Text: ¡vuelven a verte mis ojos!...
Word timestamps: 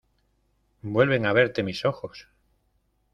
¡vuelven 0.81 1.27
a 1.27 1.31
verte 1.31 1.61
mis 1.61 1.85
ojos!... 1.85 2.27